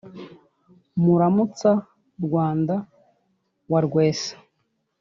muramutsa-rwanda 1.03 2.75
wa 3.71 3.79
rwesa, 3.85 4.35